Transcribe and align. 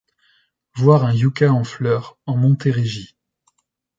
Voir 0.77 1.03
un 1.05 1.13
yucca 1.13 1.53
en 1.53 1.63
fleur 1.63 2.17
en 2.25 2.35
Montérégie. 2.35 3.15